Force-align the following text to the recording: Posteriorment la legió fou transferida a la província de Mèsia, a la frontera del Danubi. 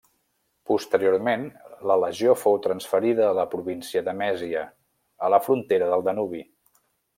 Posteriorment 0.69 1.43
la 1.91 1.97
legió 2.03 2.33
fou 2.45 2.57
transferida 2.67 3.27
a 3.27 3.37
la 3.41 3.45
província 3.53 4.05
de 4.09 4.17
Mèsia, 4.23 4.67
a 5.29 5.33
la 5.37 5.43
frontera 5.51 5.93
del 5.95 6.09
Danubi. 6.11 6.45